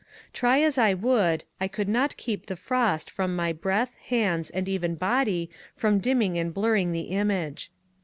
[0.33, 4.67] Try as I would, I could not keep the frost from my breath, hands, and
[4.67, 7.69] even body from dimming and blurring the image.